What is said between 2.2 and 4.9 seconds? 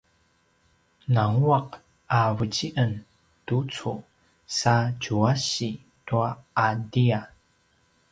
vuci’en tucu sa